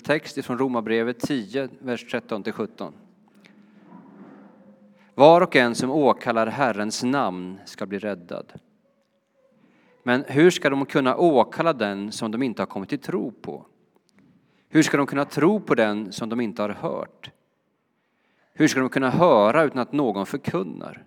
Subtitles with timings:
[0.00, 2.92] Text från Romarbrevet 10, vers 13-17.
[5.14, 8.52] Var och en som åkallar Herrens namn ska bli räddad.
[10.02, 13.66] Men hur ska de kunna åkalla den som de inte har kommit till tro på?
[14.68, 17.30] Hur ska de kunna tro på den som de inte har hört?
[18.52, 21.04] Hur ska de kunna höra utan att någon förkunnar?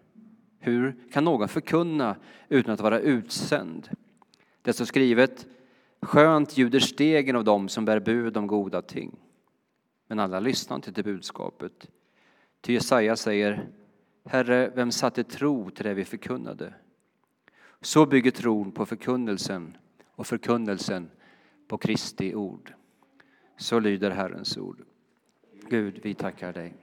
[0.59, 2.15] Hur kan någon förkunna
[2.49, 3.89] utan att vara utsänd?
[4.61, 5.45] Det står skrivet
[6.05, 9.19] Skönt ljuder stegen av dem som bär bud om goda ting.
[10.07, 11.89] Men alla lyssnar inte till budskapet.
[12.61, 13.70] Ty Jesaja säger
[14.25, 16.73] Herre, vem satte tro till det vi förkunnade?
[17.81, 21.09] Så bygger tron på förkunnelsen och förkunnelsen
[21.67, 22.73] på Kristi ord.
[23.58, 24.81] Så lyder Herrens ord.
[25.69, 26.73] Gud, vi tackar dig.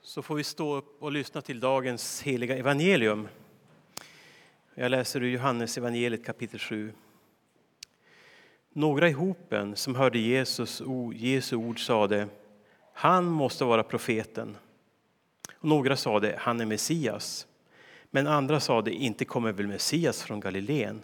[0.00, 3.28] Så får vi stå upp och lyssna till dagens heliga evangelium.
[4.74, 6.92] Jag läser ur Johannes evangeliet kapitel 7.
[8.72, 10.82] Några i hopen som hörde Jesus,
[11.14, 12.28] Jesu ord sade
[12.92, 14.56] han måste vara profeten.
[15.58, 17.46] Och några sade han är Messias.
[18.10, 21.02] Men andra sade inte kommer väl Messias från Galileen.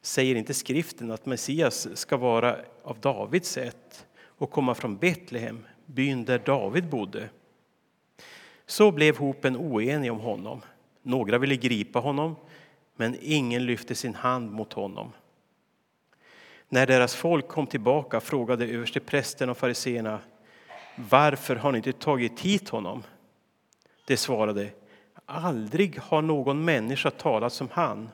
[0.00, 6.24] Säger inte skriften att Messias ska vara av Davids sätt och komma från Betlehem, byn
[6.24, 7.28] där David bodde?
[8.66, 10.62] Så blev hopen oenig om honom.
[11.02, 12.36] Några ville gripa honom,
[12.96, 15.12] men ingen lyfte sin hand mot honom.
[16.68, 20.20] När deras folk kom tillbaka frågade översteprästen och fariseerna
[20.96, 23.02] varför har ni inte tagit hit honom?
[24.06, 24.70] De svarade
[25.26, 28.08] aldrig har någon människa talat som han.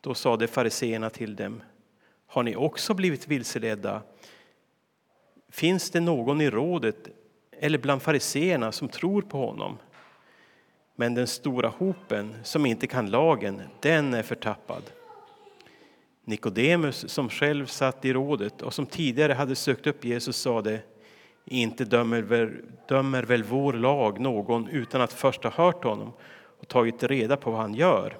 [0.00, 1.62] Då sade fariseerna till dem
[2.34, 4.02] har ni också blivit vilseledda?
[5.48, 7.08] Finns det någon i rådet
[7.52, 9.78] eller bland fariseerna som tror på honom?
[10.96, 14.82] Men den stora hopen som inte kan lagen, den är förtappad.
[16.24, 20.80] Nikodemus, som själv satt i rådet och som tidigare hade sökt upp Jesus, sade
[21.44, 22.52] inte dömer väl,
[22.88, 26.12] dömer väl vår lag någon utan att först ha hört honom
[26.58, 28.18] och tagit reda på vad han gör.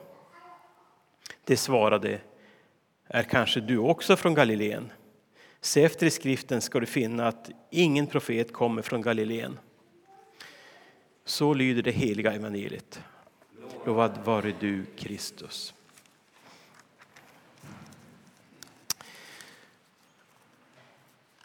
[1.44, 2.20] Det svarade,
[3.06, 4.92] är kanske du också från Galileen?
[5.60, 9.58] Se efter i skriften ska du finna att ingen profet kommer från Galileen.
[11.24, 13.00] Så lyder det heliga evangeliet.
[13.84, 15.74] Lovad vare du, Kristus.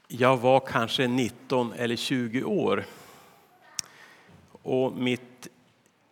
[0.07, 2.85] Jag var kanske 19 eller 20 år
[4.61, 5.47] och mitt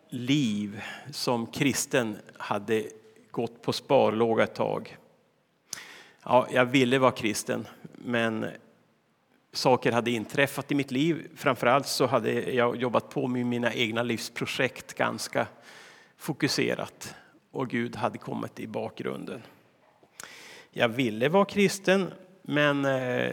[0.08, 2.84] liv som kristen hade
[3.30, 4.96] gått på sparlåga ett tag.
[6.22, 8.46] Ja, jag ville vara kristen, men
[9.52, 11.28] saker hade inträffat i mitt liv.
[11.36, 15.46] Framförallt så hade jag jobbat på med mina egna livsprojekt ganska
[16.16, 17.14] fokuserat
[17.50, 19.42] och Gud hade kommit i bakgrunden.
[20.70, 23.32] Jag ville vara kristen, men eh,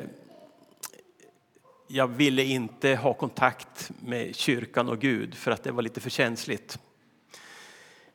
[1.88, 6.10] jag ville inte ha kontakt med kyrkan och Gud för att det var lite för
[6.10, 6.80] känsligt.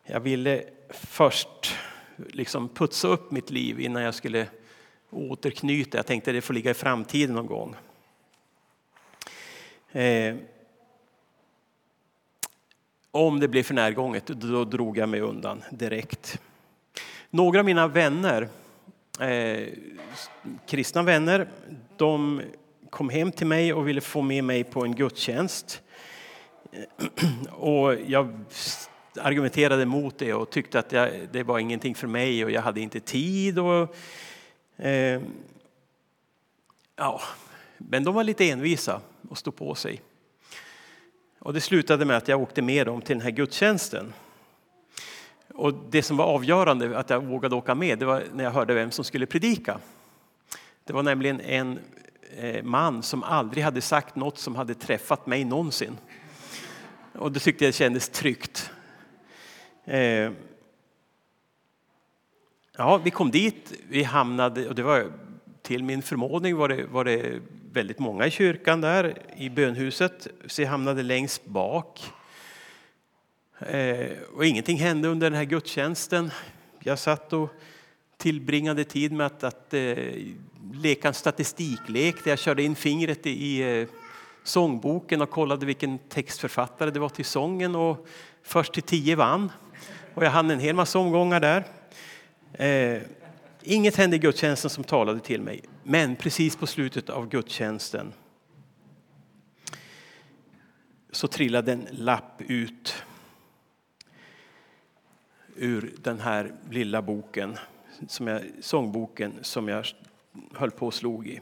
[0.04, 1.74] Jag ville först
[2.16, 4.46] liksom putsa upp mitt liv innan jag skulle
[5.10, 5.98] återknyta.
[5.98, 7.76] Jag tänkte det får ligga i framtiden någon gång.
[9.92, 10.36] Eh,
[13.10, 16.40] om det blev för närgånget, då drog jag mig undan direkt.
[17.30, 18.48] Några av mina vänner,
[19.20, 19.68] eh,
[20.66, 21.48] kristna vänner,
[21.96, 22.42] de
[22.90, 25.82] kom hem till mig och ville få med mig på en gudstjänst.
[27.50, 28.44] Och jag
[29.20, 32.80] argumenterade mot det och tyckte att jag, det var ingenting för mig och jag hade
[32.80, 33.58] inte tid.
[33.58, 33.94] Och,
[34.76, 35.20] eh,
[36.96, 37.20] ja,
[37.88, 40.02] men de var lite envisa och stod på sig.
[41.38, 44.12] Och det slutade med att jag åkte med dem till den här gudstjänsten.
[45.54, 48.74] Och det som var avgörande att jag vågade åka med, det var när jag hörde
[48.74, 49.78] vem som skulle predika.
[50.84, 51.78] Det var nämligen en
[52.36, 55.98] eh, man som aldrig hade sagt något som hade träffat mig någonsin.
[57.12, 58.70] Och det tyckte jag kändes tryggt.
[59.84, 60.32] Eh,
[62.76, 65.12] ja, vi kom dit, vi hamnade, och det var
[65.62, 67.40] till min förmåning var det, var det
[67.72, 72.00] väldigt många i kyrkan där i bönhuset, så jag hamnade längst bak.
[73.58, 76.30] Eh, och ingenting hände under den här gudstjänsten.
[76.78, 77.48] Jag satt och
[78.16, 79.96] tillbringade tid med att, att eh,
[80.72, 83.88] leka en statistiklek där jag körde in fingret i, i eh,
[84.44, 88.06] sångboken och kollade vilken textförfattare det var till sången och
[88.42, 89.52] först till tio vann.
[90.14, 91.64] Och jag hann en hel massa omgångar där.
[92.52, 93.02] Eh,
[93.62, 98.12] Inget hände i gudstjänsten som talade till mig, men precis på slutet av gudstjänsten
[101.10, 102.94] så trillade en lapp ut
[105.56, 107.58] ur den här lilla boken,
[108.08, 109.86] som jag, sångboken som jag
[110.54, 111.40] höll på och slog i.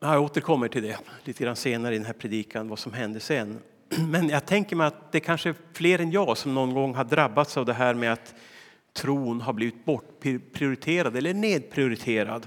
[0.00, 3.58] Jag återkommer till det lite grann senare i den här predikan, vad som hände sen.
[4.08, 7.04] Men jag tänker mig att det kanske är fler än jag som någon gång har
[7.04, 8.34] drabbats av det här med att
[8.92, 12.46] tron har blivit bortprioriterad eller nedprioriterad.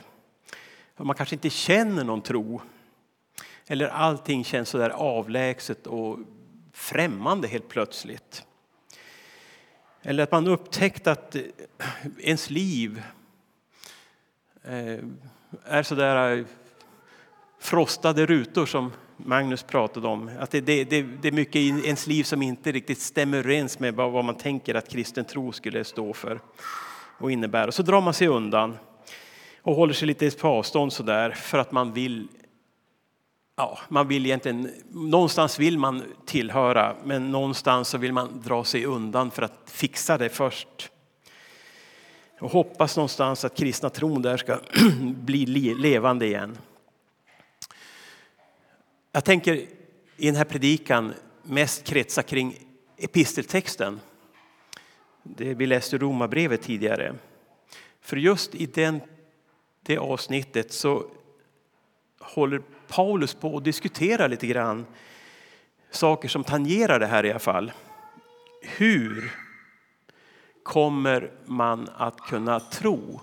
[0.98, 2.62] Man kanske inte känner någon tro.
[3.68, 6.20] Eller allting känns så där avlägset och
[6.74, 8.46] främmande helt plötsligt.
[10.02, 11.42] Eller att man upptäckt att eh,
[12.18, 13.04] ens liv
[14.64, 15.00] eh,
[15.66, 16.46] är så där eh,
[17.60, 20.32] frostade rutor som Magnus pratade om.
[20.40, 23.80] Att det, det, det, det är mycket i ens liv som inte riktigt stämmer överens
[23.80, 26.40] med vad man tänker att kristen tro skulle stå för
[27.18, 27.72] och innebära.
[27.72, 28.78] Så drar man sig undan
[29.62, 32.28] och håller sig lite på avstånd så där för att man vill
[33.56, 38.86] Ja, man vill egentligen, någonstans vill man tillhöra men någonstans så vill man dra sig
[38.86, 40.90] undan för att fixa det först.
[42.40, 44.60] Och hoppas någonstans att kristna tron där ska
[45.02, 45.46] bli
[45.76, 46.58] levande igen.
[49.16, 49.56] Jag tänker
[50.18, 51.14] i den här predikan
[51.44, 52.60] mest kretsa kring
[52.98, 54.00] episteltexten.
[55.24, 57.16] Det vi läste Romarbrevet tidigare.
[58.02, 59.02] För just i den,
[59.82, 61.06] det avsnittet så
[62.20, 64.86] håller Paulus på att diskutera lite grann
[65.92, 67.72] saker som tangerar det här i alla fall.
[68.62, 69.32] Hur
[70.64, 73.22] kommer man att kunna tro?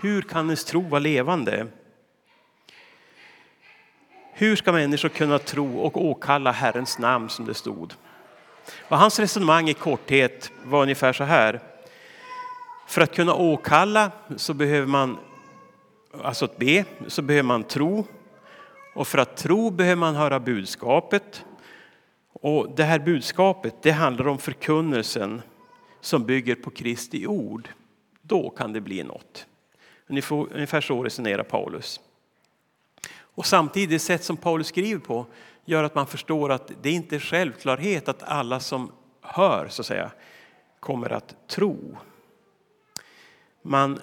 [0.00, 1.66] Hur kan ens tro vara levande?
[4.38, 7.92] Hur ska människor kunna tro och åkalla Herrens namn som det stod?
[8.88, 11.60] Och hans resonemang i korthet var ungefär så här.
[12.88, 15.18] För att kunna åkalla så behöver man,
[16.22, 18.06] alltså att be, så behöver man tro.
[18.94, 21.44] Och för att tro behöver man höra budskapet.
[22.32, 25.42] Och det här budskapet det handlar om förkunnelsen
[26.00, 27.68] som bygger på Kristi ord.
[28.22, 29.46] Då kan det bli något.
[30.08, 32.00] Ungefär så resonerar Paulus.
[33.36, 35.26] Och samtidigt, det sätt som Paulus skriver på
[35.64, 39.86] gör att man förstår att det inte är självklarhet att alla som hör så att
[39.86, 40.10] säga
[40.80, 41.96] kommer att tro.
[43.62, 44.00] Man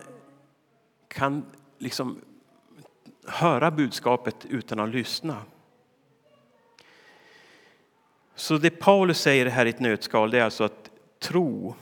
[1.08, 1.46] kan
[1.78, 2.22] liksom
[3.28, 5.38] höra budskapet utan att lyssna.
[8.36, 10.90] Så det Paulus säger här i ett nötskal det är alltså att
[11.20, 11.76] tro,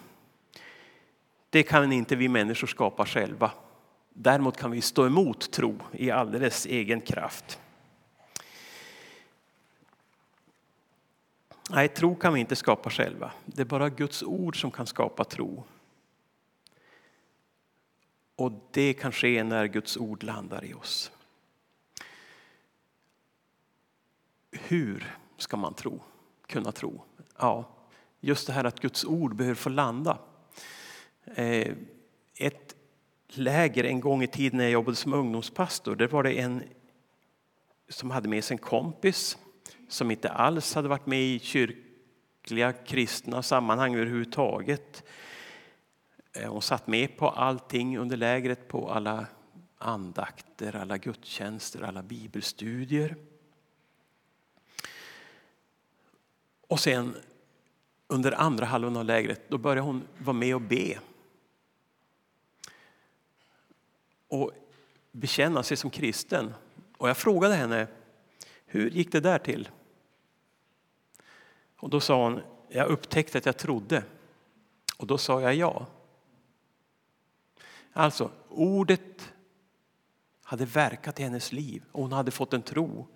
[1.50, 3.51] det kan inte vi människor skapa själva.
[4.13, 7.59] Däremot kan vi stå emot tro i alldeles egen kraft.
[11.69, 13.31] Nej, tro kan vi inte skapa själva.
[13.45, 15.63] Det är bara Guds ord som kan skapa tro.
[18.35, 21.11] Och det kan ske när Guds ord landar i oss.
[24.51, 26.01] Hur ska man tro?
[26.47, 27.03] Kunna tro?
[27.37, 27.69] Ja,
[28.19, 30.19] just det här att Guds ord behöver få landa.
[31.25, 31.75] Eh,
[32.35, 32.75] ett
[33.37, 35.95] läger en gång i tiden när jag jobbade som ungdomspastor.
[35.95, 36.63] Där var det en
[37.89, 39.37] som hade med sig en kompis
[39.87, 45.03] som inte alls hade varit med i kyrkliga kristna sammanhang överhuvudtaget.
[46.33, 49.25] Eh, hon satt med på allting under lägret, på alla
[49.77, 53.15] andakter, alla gudstjänster, alla bibelstudier.
[56.67, 57.15] Och sen
[58.07, 60.99] under andra halvan av lägret då började hon vara med och be
[64.31, 64.51] och
[65.11, 66.53] bekänna sig som kristen.
[66.97, 67.88] Och jag frågade henne,
[68.65, 69.69] hur gick det där till?
[71.75, 74.03] Och då sa hon, jag upptäckte att jag trodde.
[74.97, 75.88] Och då sa jag ja.
[77.93, 79.33] Alltså, ordet
[80.43, 83.07] hade verkat i hennes liv och hon hade fått en tro.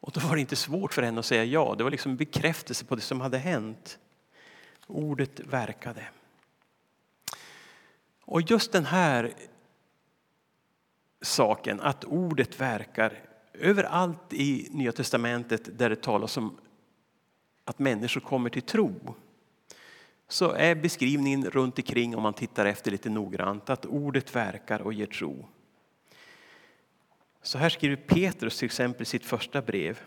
[0.00, 1.74] Och då var det inte svårt för henne att säga ja.
[1.78, 3.98] Det var liksom en bekräftelse på det som hade hänt.
[4.86, 6.08] Ordet verkade.
[8.20, 9.34] Och just den här
[11.20, 13.12] saken att ordet verkar
[13.52, 16.56] överallt i Nya testamentet där det talas om
[17.64, 19.14] att människor kommer till tro
[20.28, 24.92] så är beskrivningen runt omkring om man tittar efter lite noggrant att ordet verkar och
[24.92, 25.48] ger tro.
[27.42, 30.00] Så här skriver Petrus till exempel i sitt första brev.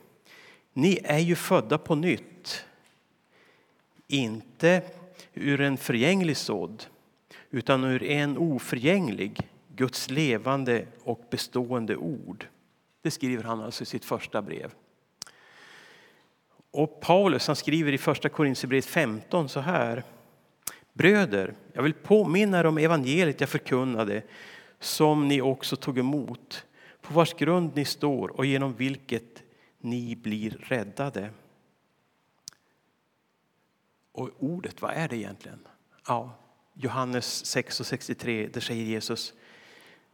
[0.74, 2.66] Ni är ju födda på nytt,
[4.08, 4.82] inte
[5.34, 6.86] ur en förgänglig sådd
[7.50, 9.51] utan ur en oförgänglig
[9.82, 12.48] Guds levande och bestående ord.
[13.02, 14.74] Det skriver han alltså i sitt första brev.
[16.72, 20.04] Och Paulus han skriver i första Korinthierbrevet 15 så här.
[20.94, 24.24] Bröder, jag vill påminna er om evangeliet jag förkunnade
[24.80, 26.66] som ni också tog emot,
[27.02, 29.44] på vars grund ni står och genom vilket
[29.80, 31.30] ni blir räddade.
[34.12, 35.68] Och ordet, vad är det egentligen?
[36.08, 36.38] Ja,
[36.74, 39.34] Johannes 6 och 63, där säger Jesus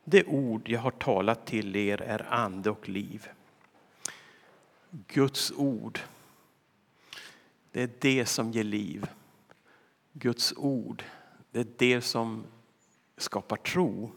[0.09, 3.27] det ord jag har talat till er är ande och liv.
[4.91, 5.99] Guds ord,
[7.71, 9.07] det är det som ger liv.
[10.13, 11.03] Guds ord,
[11.51, 12.43] det är det som
[13.17, 14.11] skapar tro.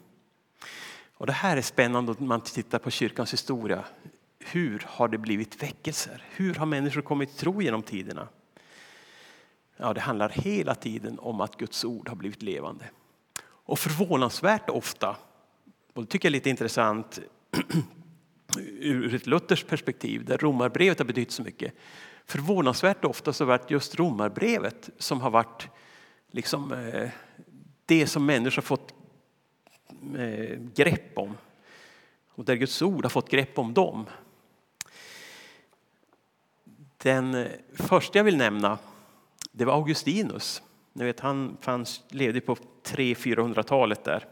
[1.14, 3.84] Och det här är spännande när man tittar på kyrkans historia.
[4.38, 6.24] Hur har det blivit väckelser?
[6.30, 8.28] Hur har människor kommit till tro genom tiderna?
[9.76, 12.84] Ja, det handlar hela tiden om att Guds ord har blivit levande.
[13.42, 15.16] Och förvånansvärt ofta,
[15.94, 17.20] och det tycker jag är lite intressant
[18.80, 21.74] ur ett Luthers perspektiv, där romarbrevet har betytt så mycket.
[22.24, 25.68] Förvånansvärt ofta så har det varit just romarbrevet som har varit
[26.30, 27.10] liksom, eh,
[27.86, 28.94] det som människor fått
[30.16, 31.36] eh, grepp om.
[32.28, 34.06] Och där Guds ord har fått grepp om dem.
[36.96, 38.78] Den eh, första jag vill nämna
[39.52, 40.62] det var Augustinus.
[40.92, 44.26] Ni vet, han fanns, levde på 300-400-talet där.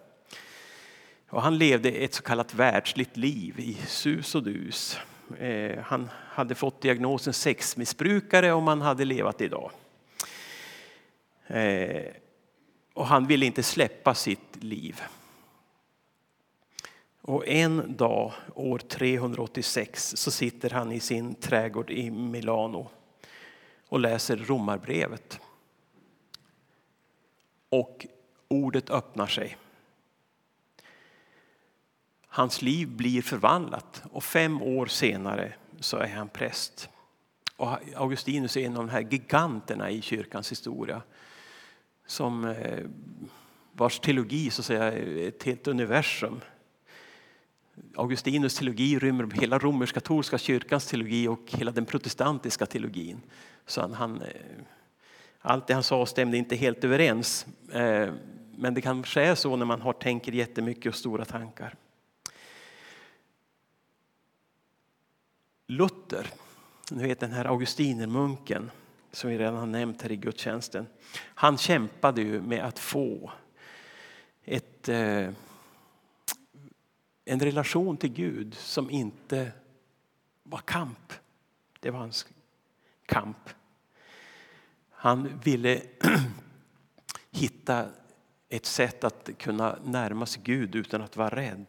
[1.30, 4.98] Och han levde ett så kallat världsligt liv i sus och dus.
[5.38, 9.70] Eh, han hade fått diagnosen sexmissbrukare om han hade levat idag.
[11.46, 12.12] Eh,
[12.94, 15.02] och han ville inte släppa sitt liv.
[17.20, 22.90] Och en dag, år 386, så sitter han i sin trädgård i Milano
[23.88, 25.40] och läser romarbrevet.
[27.68, 28.06] Och
[28.48, 29.56] ordet öppnar sig.
[32.28, 36.88] Hans liv blir förvandlat och fem år senare så är han präst.
[37.56, 41.02] Och Augustinus är en av de här giganterna i kyrkans historia
[42.06, 42.84] som eh,
[43.72, 46.40] vars teologi så att säga, är ett helt universum.
[47.96, 53.20] Augustinus teologi rymmer hela romersk-katolska kyrkans teologi och hela den protestantiska teologin.
[53.66, 54.28] Så han, han, eh,
[55.40, 57.46] allt det han sa stämde inte helt överens.
[57.72, 58.12] Eh,
[58.56, 61.74] men det kanske är så när man har, tänker jättemycket och stora tankar.
[65.70, 66.30] Luther,
[66.90, 68.70] ni vet den här augustinermunken
[69.12, 70.86] som vi redan har nämnt här i gudstjänsten.
[71.18, 73.32] Han kämpade ju med att få
[74.44, 75.30] ett, eh,
[77.24, 79.52] en relation till Gud som inte
[80.42, 81.12] var kamp.
[81.80, 82.26] Det var hans
[83.06, 83.50] kamp.
[84.90, 85.82] Han ville
[87.30, 87.86] hitta
[88.48, 91.66] ett sätt att kunna närma sig Gud utan att vara rädd.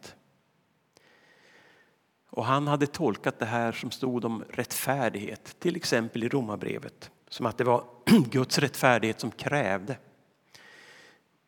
[2.29, 7.45] Och han hade tolkat det här som stod om rättfärdighet, till exempel i Romarbrevet, som
[7.45, 7.83] att det var
[8.29, 9.97] Guds rättfärdighet som krävde.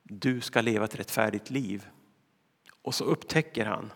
[0.04, 1.88] Du ska leva ett rättfärdigt liv.
[2.82, 3.92] Och så upptäcker han,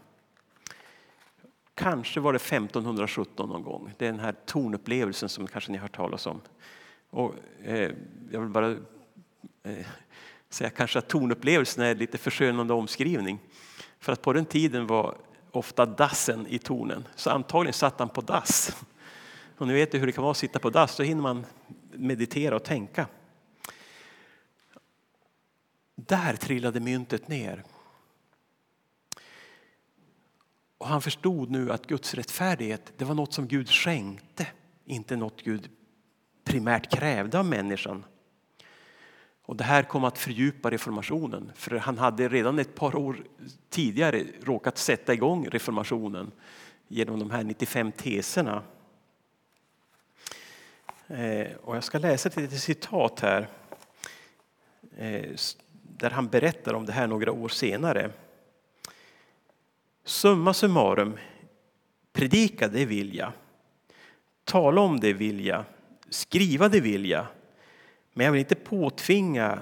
[1.75, 5.81] kanske var det 1517 någon gång, det är den här tornupplevelsen som kanske ni har
[5.81, 6.41] hört talas om.
[7.09, 7.91] Och, eh,
[8.31, 8.71] jag vill bara
[9.63, 9.85] eh,
[10.49, 13.39] säga kanske att tornupplevelsen är lite förskönande omskrivning.
[13.99, 15.15] För att på den tiden var
[15.55, 18.83] ofta dassen i tonen, så antagligen satt han på dass.
[19.57, 21.45] Och ni vet hur det kan vara att sitta på dass, då hinner man
[21.91, 23.07] meditera och tänka.
[25.95, 27.63] Där trillade myntet ner.
[30.77, 34.47] Och han förstod nu att Guds rättfärdighet det var något som Gud skänkte,
[34.85, 35.69] inte något Gud
[36.43, 38.05] primärt krävde av människan.
[39.47, 43.23] Och det här kom att fördjupa reformationen, för han hade redan ett par år
[43.69, 46.31] tidigare råkat sätta igång reformationen
[46.87, 48.63] genom de här 95 teserna.
[51.07, 53.47] Eh, och jag ska läsa ett litet citat här
[54.97, 55.31] eh,
[55.97, 58.11] där han berättar om det här några år senare.
[60.03, 61.17] Summa summarum,
[62.13, 63.31] predika det vill jag.
[64.43, 65.63] Tala om det vill jag.
[66.09, 67.25] Skriva det vill jag.
[68.17, 69.59] Men jag vill inte påtvinga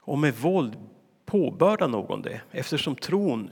[0.00, 0.76] och med våld
[1.24, 3.50] påbörda någon det eftersom tron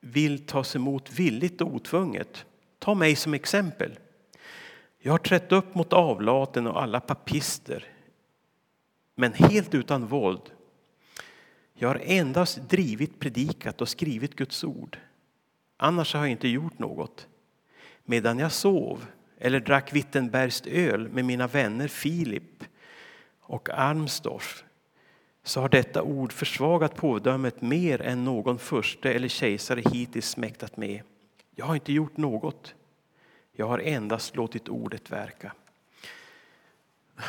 [0.00, 2.44] vill tas emot villigt och otvunget.
[2.78, 3.98] Ta mig som exempel.
[4.98, 7.84] Jag har trätt upp mot avlaten och alla papister
[9.14, 10.42] men helt utan våld.
[11.74, 14.98] Jag har endast drivit, predikat och skrivit Guds ord.
[15.76, 17.26] Annars har jag inte gjort något.
[18.04, 19.06] Medan jag sov
[19.38, 22.64] eller drack Wittenbergskt öl med mina vänner Filip
[23.46, 24.64] och Armstorff
[25.42, 31.02] så har detta ord försvagat pådömet mer än någon furste eller kejsare hittills mäktat med.
[31.54, 32.74] Jag har inte gjort något.
[33.52, 35.52] Jag har endast låtit ordet verka.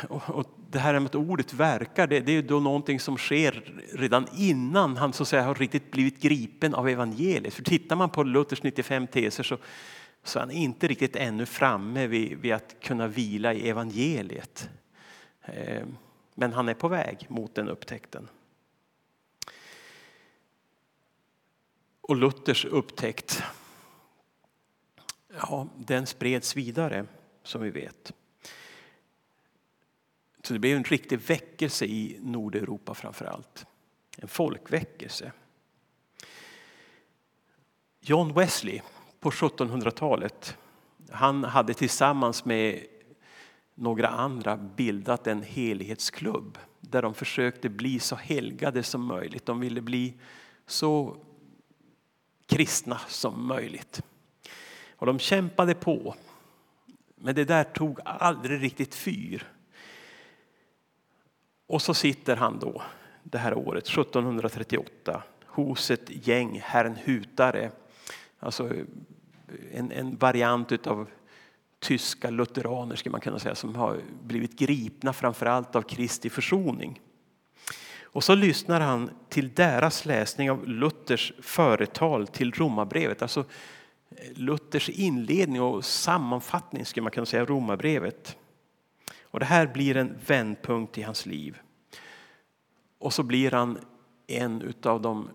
[0.08, 4.26] Och det här med att ordet verkar, det, det är då någonting som sker redan
[4.36, 7.54] innan han så att säga, har riktigt blivit gripen av evangeliet.
[7.54, 9.56] För tittar man på Luthers 95 teser så,
[10.24, 14.70] så är han inte riktigt ännu framme vid, vid att kunna vila i evangeliet.
[15.42, 15.96] Ehm,
[16.40, 18.28] men han är på väg mot den upptäckten.
[22.00, 23.42] Och Luthers upptäckt,
[25.28, 27.06] ja, den spreds vidare
[27.42, 28.12] som vi vet.
[30.42, 33.66] Så det blev en riktig väckelse i Nordeuropa framför allt.
[34.16, 35.32] En folkväckelse.
[38.00, 38.80] John Wesley
[39.20, 40.56] på 1700-talet
[41.10, 42.86] han hade tillsammans med
[43.78, 49.46] några andra bildat en helighetsklubb där de försökte bli så helgade som möjligt.
[49.46, 50.14] De ville bli
[50.66, 51.16] så
[52.46, 54.02] kristna som möjligt.
[54.90, 56.14] Och de kämpade på.
[57.14, 59.52] Men det där tog aldrig riktigt fyr.
[61.66, 62.82] Och så sitter han då
[63.22, 67.70] det här året, 1738, hos ett gäng herrnhutare.
[68.38, 68.72] Alltså
[69.72, 71.08] en, en variant av
[71.80, 77.00] tyska lutheraner skulle man kunna säga som har blivit gripna framförallt av Kristi försoning.
[78.02, 83.22] Och så lyssnar han till deras läsning av Luthers företal till Romarbrevet.
[83.22, 83.40] Alltså
[84.10, 88.36] eh, Luthers inledning och sammanfattning skulle man kunna säga Romarbrevet.
[89.22, 91.58] Och det här blir en vändpunkt i hans liv.
[92.98, 93.78] Och så blir han
[94.26, 95.28] en av de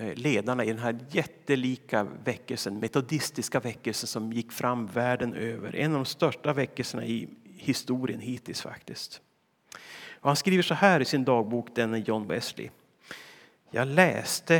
[0.00, 5.76] Eh, ledarna i den här jättelika väckelsen, metodistiska väckelsen som gick fram världen över.
[5.76, 9.20] En av de största väckelserna i historien hittills faktiskt.
[10.20, 12.70] Och han skriver så här i sin dagbok, denne John Wesley.
[13.70, 14.56] Jag läste,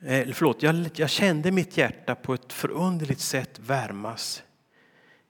[0.00, 4.42] eh, förlåt, jag, jag kände mitt hjärta på ett förunderligt sätt värmas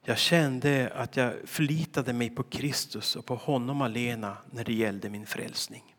[0.06, 5.10] jag kände att jag förlitade mig på Kristus och på honom alena när det gällde
[5.10, 5.93] min frälsning.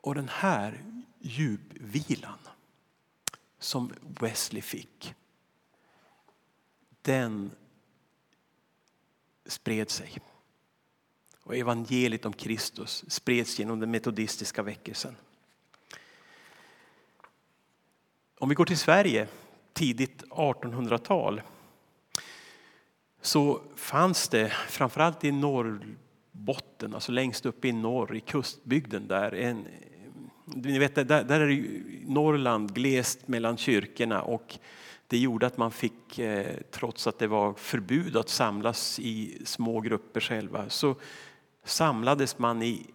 [0.00, 0.84] Och den här
[1.18, 2.38] djupvilan
[3.58, 5.14] som Wesley fick,
[7.02, 7.50] den
[9.46, 10.18] spred sig.
[11.42, 15.16] Och evangeliet om Kristus spreds genom den metodistiska väckelsen.
[18.38, 19.28] Om vi går till Sverige
[19.72, 21.42] tidigt 1800-tal
[23.20, 25.32] så fanns det, framförallt i
[26.38, 29.66] botten, alltså längst upp i norr, i kustbygden där, en,
[30.44, 34.58] ni vet, där, där är Norrland glest mellan kyrkorna och
[35.06, 39.80] det gjorde att man fick, eh, trots att det var förbud att samlas i små
[39.80, 40.94] grupper själva, så
[41.64, 42.86] samlades man i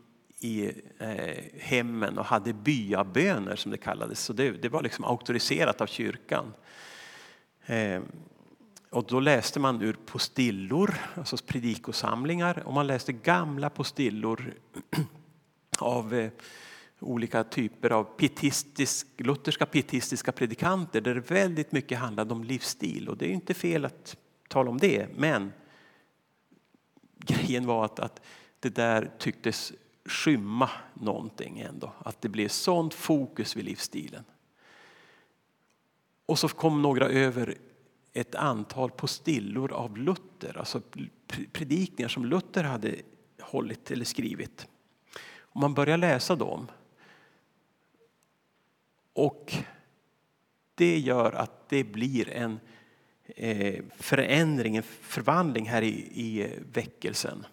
[0.43, 4.19] i eh, hemmen och hade byaböner som det kallades.
[4.19, 6.53] Så det, det var liksom auktoriserat av kyrkan.
[7.65, 8.01] Eh,
[8.93, 14.53] och då läste man ur postillor, alltså predikosamlingar, och man läste gamla postillor
[15.79, 16.31] av eh,
[16.99, 23.09] olika typer av pietistisk, lutherska pietistiska predikanter där det väldigt mycket handlade om livsstil.
[23.09, 25.53] Och det är inte fel att tala om det, men
[27.17, 28.21] grejen var att, att
[28.59, 29.73] det där tycktes
[30.05, 31.93] skymma någonting ändå.
[31.99, 34.23] Att det blev sånt fokus vid livsstilen.
[36.25, 37.57] Och så kom några över
[38.13, 40.81] ett antal postillor av Luther, alltså
[41.51, 42.95] predikningar som Luther hade
[43.41, 44.67] hållit eller skrivit.
[45.39, 46.67] Och man börjar läsa dem.
[49.13, 49.53] Och
[50.75, 52.59] det gör att det blir en
[53.25, 57.45] eh, förändring, en förvandling här i, i väckelsen.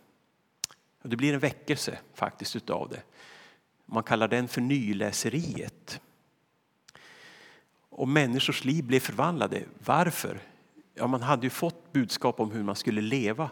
[1.03, 3.03] Och det blir en väckelse faktiskt utav det.
[3.87, 6.01] Man kallar den för nyläseriet.
[7.89, 9.63] Och människors liv blev förvandlade.
[9.85, 10.41] Varför?
[11.01, 13.51] Ja, man hade ju fått budskap om hur man skulle leva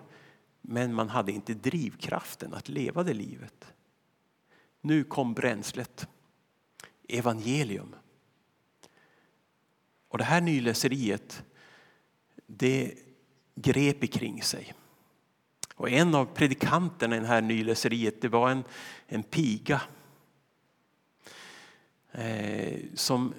[0.60, 3.72] men man hade inte drivkraften att leva det livet.
[4.80, 6.08] Nu kom bränslet.
[7.08, 7.94] Evangelium.
[10.08, 11.42] Och det här nyläseriet
[12.46, 12.94] det
[13.54, 14.74] grep kring sig.
[15.74, 18.64] Och en av predikanterna i det här nyläseriet det var en,
[19.06, 19.82] en piga
[22.12, 23.34] eh, som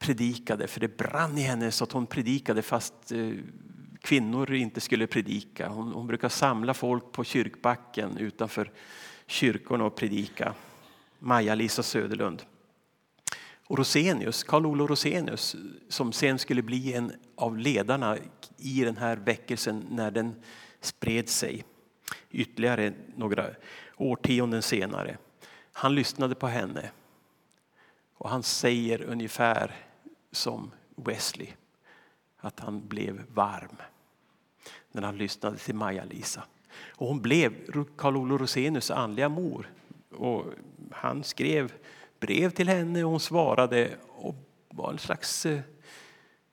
[0.00, 3.32] predikade, för det brann i henne så att hon predikade fast eh,
[4.00, 5.68] kvinnor inte skulle predika.
[5.68, 8.70] Hon, hon brukar samla folk på kyrkbacken utanför
[9.26, 10.54] kyrkorna och predika.
[11.18, 12.42] Maja-Lisa Söderlund.
[13.66, 15.56] Och Rosenius, Karl-Olof Rosenius
[15.88, 18.16] som sen skulle bli en av ledarna
[18.56, 20.34] i den här väckelsen när den
[20.80, 21.64] spred sig
[22.30, 23.46] ytterligare några
[23.96, 25.18] årtionden senare.
[25.72, 26.90] Han lyssnade på henne
[28.14, 29.89] och han säger ungefär
[30.32, 31.48] som Wesley
[32.36, 33.76] att han blev varm
[34.92, 36.44] när han lyssnade till Maja-Lisa.
[36.72, 37.52] Och hon blev
[37.96, 39.70] Carl Olof Rosenius andliga mor.
[40.10, 40.44] Och
[40.90, 41.72] han skrev
[42.20, 44.34] brev till henne och hon svarade och
[44.68, 45.60] var en slags eh,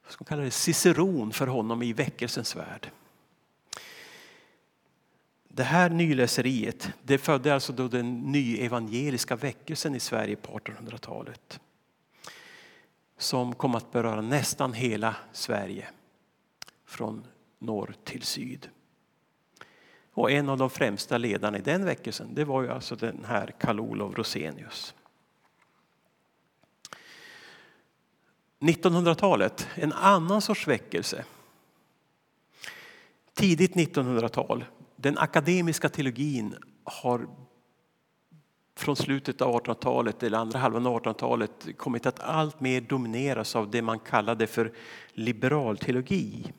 [0.03, 2.91] vad ska man kalla det, ciceron för honom i väckelsens värld.
[5.47, 11.59] Det här nyläseriet det födde alltså då den nyevangeliska väckelsen i Sverige på 1800-talet.
[13.17, 15.87] Som kom att beröra nästan hela Sverige
[16.85, 17.27] från
[17.59, 18.69] norr till syd.
[20.13, 23.53] Och en av de främsta ledarna i den väckelsen det var ju alltså den här
[23.59, 24.95] Karl Olof Rosenius.
[28.59, 31.25] 1900-talet, en annan sorts väckelse.
[33.33, 37.27] Tidigt 1900-tal, den akademiska teologin har
[38.79, 43.71] från slutet av 1800-talet eller andra halvan av 1800-talet kommit att allt mer domineras av
[43.71, 44.73] det man kallade för
[45.13, 46.53] liberal teologi.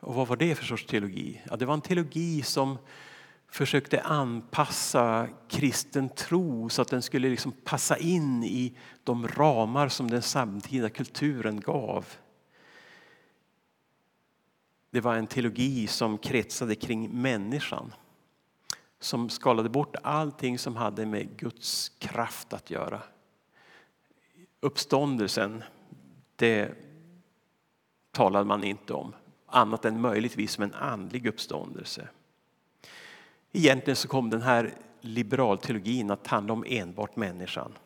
[0.00, 1.42] Och vad var det för sorts teologi?
[1.50, 2.78] Ja, det var en teologi som
[3.48, 10.10] försökte anpassa kristen tro så att den skulle liksom passa in i de ramar som
[10.10, 12.06] den samtida kulturen gav.
[14.90, 17.92] Det var en teologi som kretsade kring människan.
[19.02, 23.02] Som skalade bort allting som hade med Guds kraft att göra.
[24.60, 25.62] Uppståndelsen,
[26.36, 26.74] det
[28.10, 29.14] talade man inte om.
[29.46, 32.08] Annat än möjligtvis som en andlig uppståndelse.
[33.52, 37.78] Egentligen så kom den här liberalteologin att handla om enbart människan.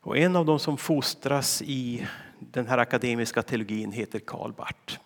[0.00, 5.00] Och en av de som fostras i den här akademiska teologin heter Karl Barth.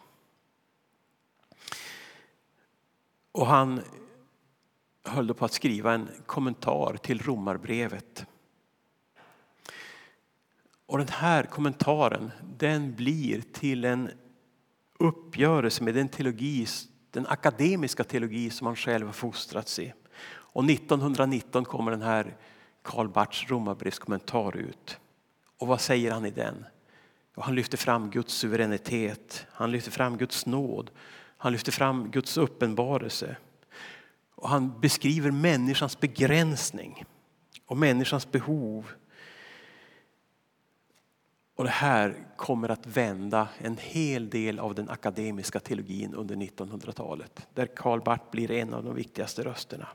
[3.32, 3.80] Och han
[5.04, 8.26] höll på att skriva en kommentar till Romarbrevet.
[10.86, 14.10] Och den här kommentaren den blir till en
[14.98, 16.66] uppgörelse med den teologi,
[17.10, 19.92] den akademiska teologi som han själv har fostrats i.
[20.26, 22.36] Och 1919 kommer den här
[22.82, 24.98] Karl Barths Romarbrevskommentar ut.
[25.58, 26.64] Och vad säger han i den?
[27.36, 30.90] Han lyfter fram Guds suveränitet, han lyfter fram Guds nåd,
[31.36, 33.36] han lyfter fram Guds uppenbarelse.
[34.44, 37.04] Och han beskriver människans begränsning
[37.66, 38.90] och människans behov
[41.54, 47.46] och det här kommer att vända en hel del av den akademiska teologin under 1900-talet.
[47.54, 49.88] Där Karl Barth blir en av de viktigaste rösterna.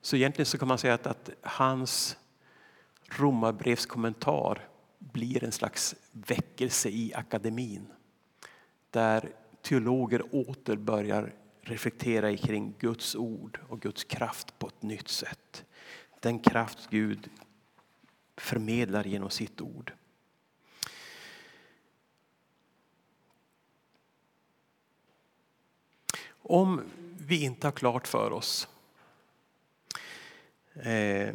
[0.00, 2.16] Så egentligen så kan man säga att, att hans
[3.08, 7.86] romarbrevskommentar blir en slags väckelse i akademin.
[8.90, 11.32] Där teologer åter börjar
[11.68, 15.64] reflektera kring Guds ord och Guds kraft på ett nytt sätt.
[16.20, 17.30] Den kraft Gud
[18.36, 19.92] förmedlar genom sitt ord.
[26.30, 26.82] Om
[27.18, 28.68] vi inte har klart för oss
[30.74, 31.34] eh,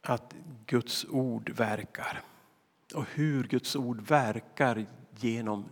[0.00, 0.34] att
[0.66, 2.22] Guds ord verkar
[2.94, 4.86] och hur Guds ord verkar
[5.18, 5.68] genom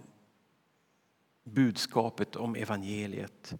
[1.44, 3.54] budskapet om evangeliet.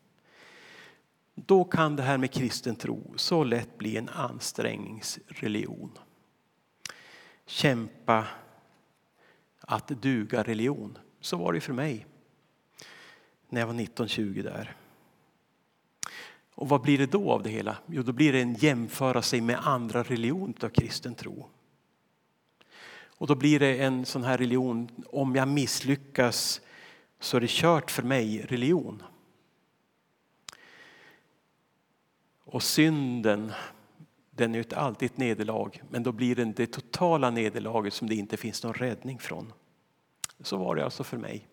[1.34, 5.98] Då kan det här med kristen tro så lätt bli en ansträngningsreligion.
[7.46, 8.26] Kämpa
[9.60, 10.98] att duga religion.
[11.20, 12.06] Så var det för mig
[13.48, 14.76] när jag var 19-20 där.
[16.54, 17.76] Och vad blir det då av det hela?
[17.86, 21.48] Jo, då blir det en jämföra sig med andra religioner av kristen tro.
[23.16, 26.60] Och då blir det en sån här religion, om jag misslyckas
[27.20, 29.02] så är det kört för mig religion.
[32.54, 33.52] Och synden,
[34.30, 38.14] den är ju alltid ett nederlag, men då blir det det totala nederlaget som det
[38.14, 39.52] inte finns någon räddning från.
[40.40, 41.48] Så var det alltså för mig.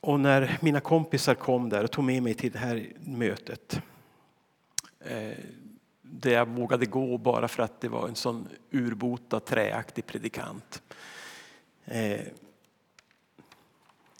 [0.00, 3.80] Och när mina kompisar kom där och tog med mig till det här mötet
[5.00, 5.38] eh,
[6.02, 10.82] där jag vågade gå bara för att det var en sån urbota träaktig predikant.
[11.84, 12.20] Eh,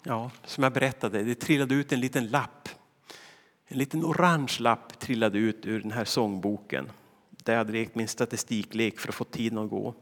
[0.03, 2.69] ja, som jag berättade, det trillade ut en liten lapp.
[3.67, 6.91] En liten orange lapp trillade ut ur den här sångboken
[7.29, 9.95] där jag hade lekt min statistiklek för att få tiden att gå.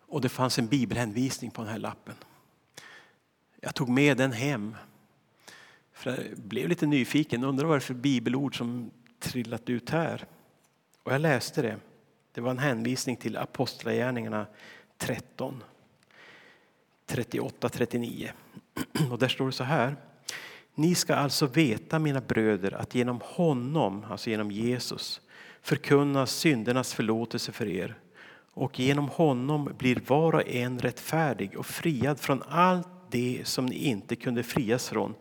[0.00, 2.14] Och det fanns en bibelhänvisning på den här lappen.
[3.60, 4.76] Jag tog med den hem.
[5.92, 10.26] För jag blev lite nyfiken, undrar vad det är för bibelord som trillat ut här.
[11.02, 11.76] Och jag läste det.
[12.32, 14.46] Det var en hänvisning till Apostlagärningarna
[14.96, 15.62] 13,
[17.06, 18.30] 38-39.
[19.10, 19.96] Och där står det så här.
[20.78, 25.20] Ni ska alltså veta, mina bröder, att genom honom, alltså genom Jesus,
[25.62, 27.98] förkunnas syndernas förlåtelse för er.
[28.52, 33.74] Och genom honom blir var och en rättfärdig och friad från allt det som ni
[33.74, 35.14] inte kunde frias från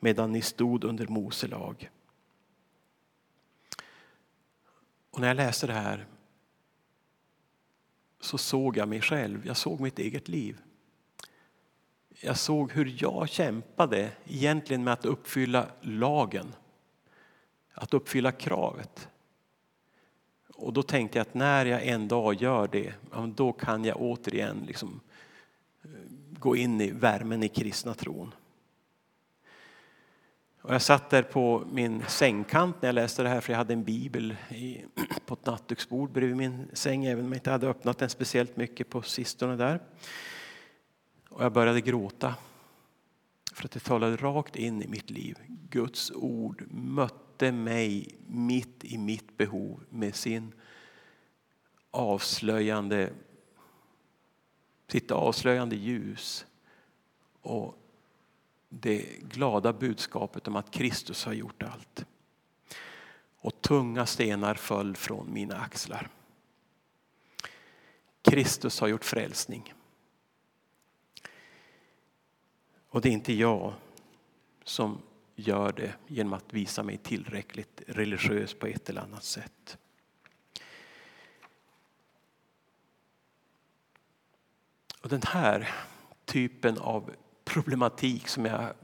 [0.00, 1.90] medan ni stod under Mose lag.
[5.10, 6.06] Och när jag läste det här
[8.20, 10.58] så såg jag mig själv, jag såg mitt eget liv
[12.24, 16.54] jag såg hur jag kämpade egentligen med att uppfylla lagen.
[17.74, 19.08] Att uppfylla kravet.
[20.54, 22.94] Och då tänkte jag att när jag en dag gör det,
[23.34, 25.00] då kan jag återigen liksom
[25.84, 25.90] eh,
[26.38, 28.34] gå in i värmen i kristna tron.
[30.62, 33.72] Och jag satt där på min sängkant när jag läste det här för jag hade
[33.72, 34.84] en bibel i,
[35.26, 38.88] på ett nattduksbord bredvid min säng även om jag inte hade öppnat den speciellt mycket
[38.88, 39.80] på sistone där.
[41.34, 42.34] Och jag började gråta
[43.52, 45.38] för att det talade rakt in i mitt liv.
[45.48, 50.52] Guds ord mötte mig mitt i mitt behov med sin
[51.90, 53.12] avslöjande,
[54.88, 56.46] sitt avslöjande ljus
[57.42, 57.78] och
[58.68, 62.06] det glada budskapet om att Kristus har gjort allt.
[63.38, 66.08] Och tunga stenar föll från mina axlar.
[68.22, 69.74] Kristus har gjort frälsning.
[72.92, 73.74] Och det är inte jag
[74.64, 75.02] som
[75.34, 79.78] gör det genom att visa mig tillräckligt religiös på ett eller annat sätt.
[85.02, 85.68] Och den här
[86.24, 88.74] typen av problematik som jag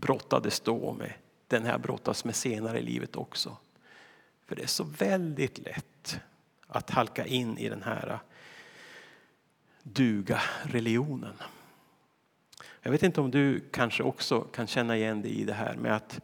[0.00, 1.12] brottades då med,
[1.46, 3.56] den här brottas med senare i livet också.
[4.46, 6.20] För det är så väldigt lätt
[6.66, 8.18] att halka in i den här
[9.82, 11.34] duga-religionen.
[12.82, 15.96] Jag vet inte om du kanske också kan känna igen dig i det här med
[15.96, 16.20] att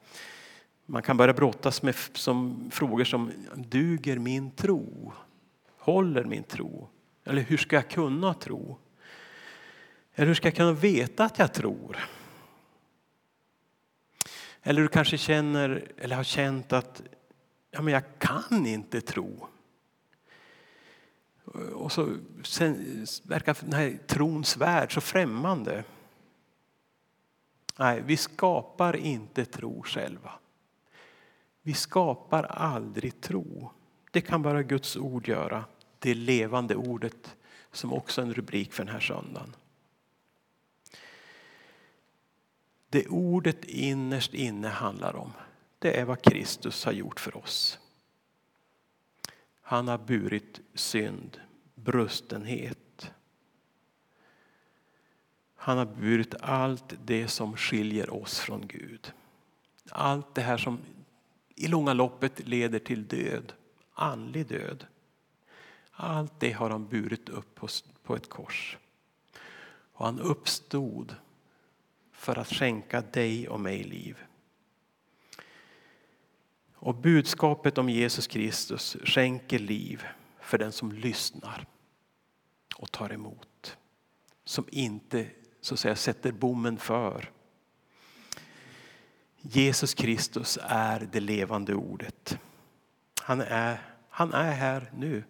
[0.86, 5.12] man kan börja brottas med som frågor som duger min tro?
[5.78, 6.88] Håller min tro?
[7.24, 8.78] Eller hur ska jag kunna tro?
[10.14, 11.98] Eller hur ska jag kunna veta att jag tror?
[14.62, 17.02] Eller du kanske känner eller har känt att
[17.70, 19.48] ja, men jag kan inte tro.
[21.72, 25.84] Och så sen, verkar den här trons värld så främmande.
[27.78, 30.32] Nej, vi skapar inte tro själva.
[31.62, 33.70] Vi skapar aldrig tro.
[34.10, 35.64] Det kan bara Guds ord göra.
[35.98, 37.37] Det levande ordet
[37.72, 39.56] som också är en rubrik för den här söndagen.
[42.88, 45.32] Det ordet innerst inne handlar om,
[45.78, 47.78] det är vad Kristus har gjort för oss.
[49.60, 51.40] Han har burit synd,
[51.74, 52.78] brustenhet.
[55.64, 59.12] Han har burit allt det som skiljer oss från Gud.
[59.90, 60.79] Allt det här som
[61.55, 63.53] i långa loppet leder till död,
[63.94, 64.87] andlig död.
[65.90, 67.61] Allt det har han burit upp
[68.03, 68.79] på ett kors.
[69.92, 71.14] Och han uppstod
[72.12, 74.18] för att skänka dig och mig liv.
[76.74, 80.05] Och budskapet om Jesus Kristus skänker liv
[80.40, 81.66] för den som lyssnar
[82.77, 83.77] och tar emot.
[84.44, 85.31] Som inte
[85.64, 87.31] så att säga, sätter bommen för.
[89.40, 92.38] Jesus Kristus är det levande ordet.
[93.22, 95.24] Han är, han är här nu.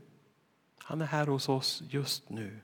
[0.79, 2.61] Han är här hos oss just nu.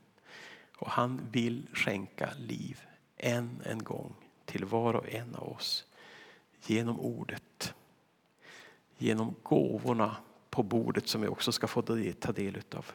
[0.76, 2.80] Och han vill skänka liv
[3.16, 5.84] än en gång till var och en av oss
[6.66, 7.74] genom ordet.
[8.98, 10.16] Genom gåvorna
[10.50, 11.82] på bordet som vi också ska få
[12.20, 12.86] ta del av.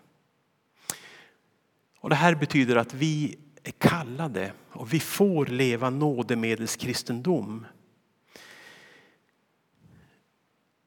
[1.99, 7.65] Och det här betyder att vi är kallade och vi får leva nådemedelskristendom.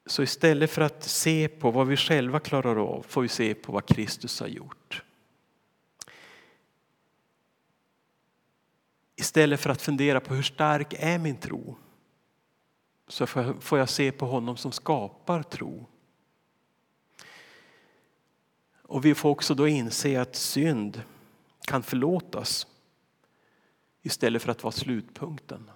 [0.05, 3.71] Så istället för att se på vad vi själva klarar av får vi se på
[3.71, 5.03] vad Kristus har gjort.
[9.15, 11.77] Istället för att fundera på hur stark är min tro
[13.07, 13.27] så
[13.59, 15.85] får jag se på honom som skapar tro.
[18.81, 21.03] Och vi får också då inse att synd
[21.69, 22.67] kan förlåtas
[24.01, 25.71] istället för att vara slutpunkten.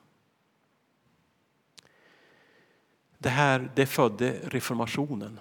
[3.17, 5.39] Det här det födde reformationen.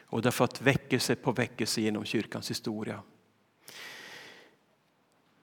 [0.00, 3.02] Och det har fått väckelse på väckelse genom kyrkans historia.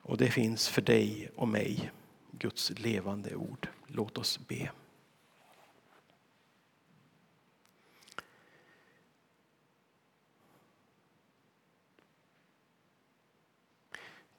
[0.02, 1.92] Och det finns för dig och mig
[2.32, 3.68] Guds levande ord.
[3.88, 4.72] Låt oss be.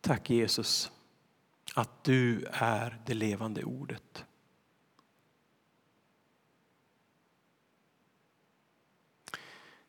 [0.09, 0.92] Tack Jesus
[1.75, 4.25] att du är det levande ordet.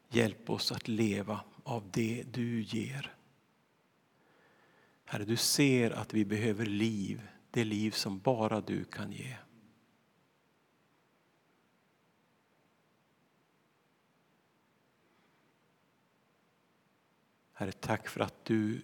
[0.10, 3.16] Hjälp oss att leva av det du ger.
[5.06, 9.36] Herre, du ser att vi behöver liv, det liv som bara du kan ge.
[17.54, 18.82] Herre, tack för att du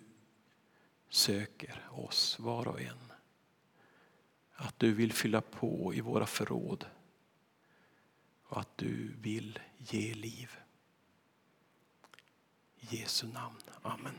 [1.10, 3.12] söker oss var och en.
[4.54, 6.86] Att du vill fylla på i våra förråd
[8.44, 10.52] och att du vill ge liv.
[12.78, 13.60] I Jesu namn.
[13.82, 14.16] Amen.